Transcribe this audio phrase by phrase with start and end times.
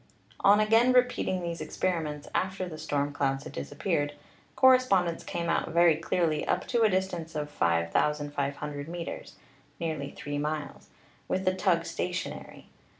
[0.39, 4.13] On again repeating these experiments after the storm clouds had disappeared,
[4.55, 9.35] correspondence came out very clearly up to a distance of 5,500 meters
[9.79, 10.87] (nearly 3 miles),
[11.27, 12.65] with the tug stationary.